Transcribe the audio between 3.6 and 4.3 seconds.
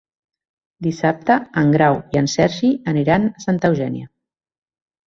Eugènia.